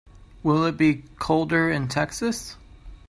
Will 0.41 0.65
it 0.65 0.77
be 0.77 1.03
colder 1.19 1.69
in 1.69 1.87
Texas? 1.87 2.57